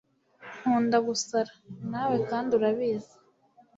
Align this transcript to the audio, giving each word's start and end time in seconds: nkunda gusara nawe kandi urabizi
nkunda 0.59 0.97
gusara 1.07 1.51
nawe 1.91 2.17
kandi 2.29 2.49
urabizi 2.57 3.15